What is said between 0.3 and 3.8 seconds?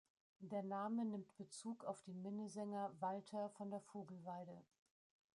Der Name nimmt Bezug auf den Minnesänger Walther von